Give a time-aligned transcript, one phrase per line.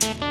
[0.00, 0.27] Thank you.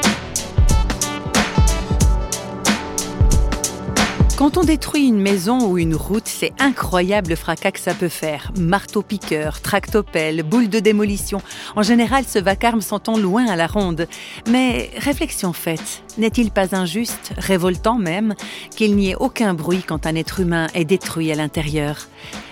[4.38, 8.08] Quand on détruit une maison ou une route, c'est incroyable le fracas que ça peut
[8.08, 8.52] faire.
[8.56, 11.42] Marteau-piqueur, tractopelle, boule de démolition.
[11.76, 14.08] En général, ce vacarme s'entend loin à la ronde.
[14.48, 18.36] Mais réflexion faite, n'est-il pas injuste, révoltant même,
[18.76, 22.08] qu'il n'y ait aucun bruit quand un être humain est détruit à l'intérieur?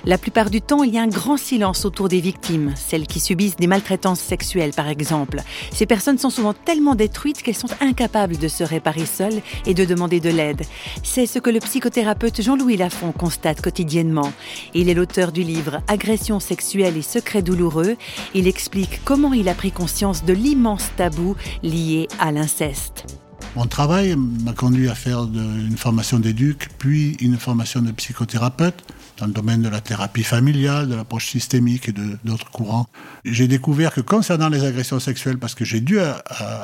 [0.06, 3.20] La plupart du temps, il y a un grand silence autour des victimes, celles qui
[3.20, 5.42] subissent des maltraitances sexuelles par exemple.
[5.72, 9.84] Ces personnes sont souvent tellement détruites qu'elles sont incapables de se réparer seules et de
[9.84, 10.62] demander de l'aide.
[11.02, 14.32] C'est ce que le psychothérapeute Jean-Louis Lafont constate quotidiennement.
[14.74, 17.98] Il est l'auteur du livre Agression sexuelle et secrets douloureux.
[18.34, 23.18] Il explique comment il a pris conscience de l'immense tabou lié à l'inceste.
[23.58, 28.82] Mon travail m'a conduit à faire une formation d'éduc, puis une formation de psychothérapeute
[29.18, 32.88] dans le domaine de la thérapie familiale, de l'approche systémique et d'autres courants.
[33.24, 35.98] J'ai découvert que concernant les agressions sexuelles, parce que j'ai dû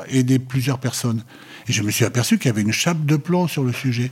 [0.09, 1.23] aider plusieurs personnes,
[1.67, 4.11] et je me suis aperçu qu'il y avait une chape de plomb sur le sujet.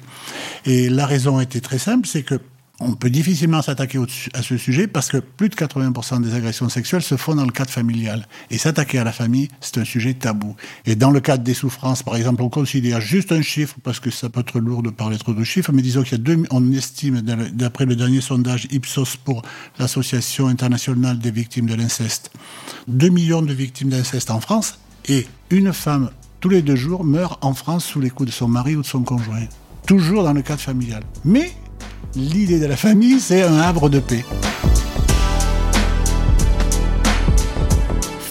[0.65, 2.39] Et la raison était très simple, c'est que
[2.79, 3.99] on peut difficilement s'attaquer
[4.33, 7.51] à ce sujet parce que plus de 80% des agressions sexuelles se font dans le
[7.51, 8.27] cadre familial.
[8.51, 10.55] Et s'attaquer à la famille, c'est un sujet tabou.
[10.85, 14.09] Et dans le cadre des souffrances, par exemple, on considère juste un chiffre parce que
[14.09, 16.43] ça peut être lourd de parler trop de chiffres, mais disons qu'il y a deux,
[16.51, 19.41] on estime, d'après le dernier sondage Ipsos pour
[19.77, 22.31] l'Association internationale des victimes de l'inceste,
[22.87, 27.43] 2 millions de victimes d'inceste en France et une femme tous les deux jours meurt
[27.43, 29.43] en France sous les coups de son mari ou de son conjoint.
[29.85, 31.03] Toujours dans le cadre familial.
[31.25, 31.51] Mais
[32.15, 34.25] l'idée de la famille, c'est un havre de paix.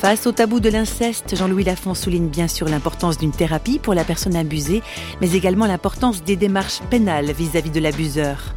[0.00, 4.04] Face au tabou de l'inceste, Jean-Louis Lafont souligne bien sûr l'importance d'une thérapie pour la
[4.04, 4.82] personne abusée,
[5.20, 8.54] mais également l'importance des démarches pénales vis-à-vis de l'abuseur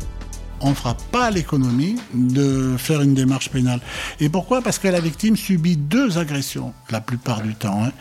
[0.63, 3.79] on ne fera pas l'économie de faire une démarche pénale.
[4.19, 4.61] Et pourquoi?
[4.61, 7.83] Parce que la victime subit deux agressions la plupart du temps.
[7.83, 7.91] Hein.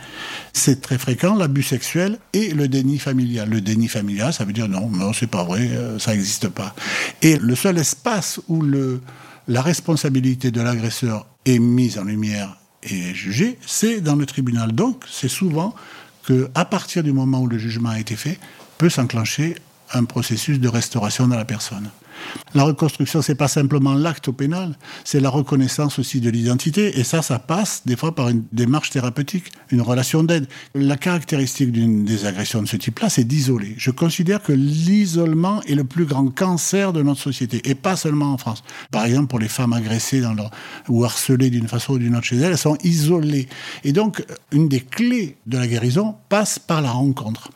[0.53, 3.49] C'est très fréquent, l'abus sexuel et le déni familial.
[3.49, 6.75] Le déni familial, ça veut dire non, non, c'est pas vrai, euh, ça n'existe pas.
[7.21, 8.63] Et le seul espace où
[9.47, 14.71] la responsabilité de l'agresseur est mise en lumière et jugée, c'est dans le tribunal.
[14.71, 15.75] Donc, c'est souvent
[16.23, 18.39] que, à partir du moment où le jugement a été fait,
[18.77, 19.55] peut s'enclencher
[19.93, 21.89] un processus de restauration de la personne.
[22.53, 26.99] La reconstruction, c'est pas simplement l'acte pénal, c'est la reconnaissance aussi de l'identité.
[26.99, 30.47] Et ça, ça passe des fois par une démarche thérapeutique, une relation d'aide.
[30.75, 33.75] La caractéristique d'une des agressions de ce type-là, c'est d'isoler.
[33.77, 38.33] Je considère que l'isolement est le plus grand cancer de notre société, et pas seulement
[38.33, 38.63] en France.
[38.91, 40.51] Par exemple, pour les femmes agressées dans leur,
[40.89, 43.47] ou harcelées d'une façon ou d'une autre chez elles, elles sont isolées.
[43.83, 47.49] Et donc, une des clés de la guérison passe par la rencontre.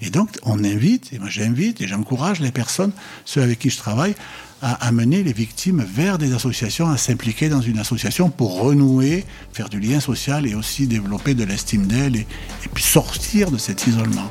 [0.00, 2.92] Et donc, on invite, et moi j'invite et j'encourage les personnes,
[3.24, 4.11] ceux avec qui je travaille,
[4.60, 9.68] à amener les victimes vers des associations, à s'impliquer dans une association pour renouer, faire
[9.68, 12.26] du lien social et aussi développer de l'estime d'elles et,
[12.64, 14.30] et puis sortir de cet isolement.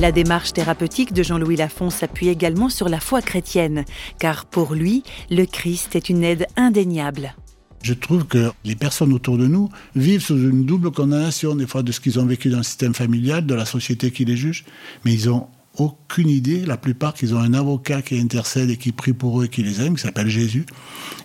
[0.00, 3.86] La démarche thérapeutique de Jean-Louis Lafont s'appuie également sur la foi chrétienne,
[4.18, 7.34] car pour lui, le Christ est une aide indéniable.
[7.80, 11.82] Je trouve que les personnes autour de nous vivent sous une double condamnation, des fois
[11.82, 14.64] de ce qu'ils ont vécu dans le système familial, de la société qui les juge,
[15.04, 15.46] mais ils ont
[15.78, 19.46] aucune idée, la plupart, qu'ils ont un avocat qui intercède et qui prie pour eux
[19.46, 20.66] et qui les aime, qui s'appelle Jésus,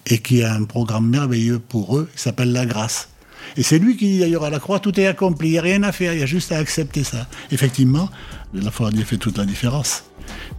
[0.05, 3.09] et qui a un programme merveilleux pour eux, qui s'appelle la grâce.
[3.57, 5.61] Et c'est lui qui dit d'ailleurs à la croix, tout est accompli, il n'y a
[5.61, 7.27] rien à faire, il y a juste à accepter ça.
[7.51, 8.09] Effectivement,
[8.53, 10.03] la foi a fait toute la différence.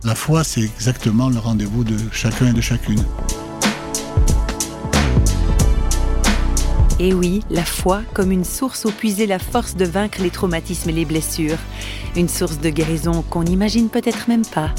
[0.04, 3.02] La foi, c'est exactement le rendez-vous de chacun et de chacune.
[7.04, 10.90] Et oui, la foi comme une source où puiser la force de vaincre les traumatismes
[10.90, 11.58] et les blessures.
[12.14, 14.72] Une source de guérison qu'on n'imagine peut-être même pas.